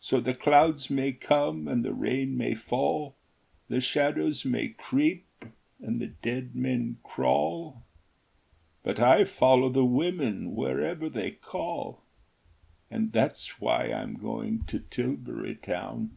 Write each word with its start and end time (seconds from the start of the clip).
So 0.00 0.18
the 0.18 0.34
clouds 0.34 0.90
may 0.90 1.12
come 1.12 1.68
and 1.68 1.84
the 1.84 1.94
rain 1.94 2.36
may 2.36 2.56
fall, 2.56 3.14
The 3.68 3.80
shadows 3.80 4.44
may 4.44 4.70
creep 4.70 5.28
and 5.78 6.00
the 6.00 6.08
dead 6.08 6.56
men 6.56 6.98
crawl, 7.04 7.84
But 8.82 8.98
I 8.98 9.22
follow 9.24 9.68
the 9.68 9.84
women 9.84 10.56
wherever 10.56 11.08
they 11.08 11.30
call, 11.30 12.02
And 12.90 13.12
that's 13.12 13.60
why 13.60 13.92
I'm 13.92 14.14
going 14.16 14.64
to 14.64 14.80
Tilbury 14.80 15.54
Town." 15.54 16.16